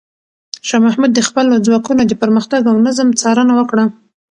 شاه 0.67 0.81
محمود 0.85 1.11
د 1.15 1.19
خپلو 1.27 1.53
ځواکونو 1.65 2.01
د 2.07 2.13
پرمختګ 2.21 2.61
او 2.71 2.75
نظم 2.87 3.09
څارنه 3.21 3.53
وکړه. 3.57 3.85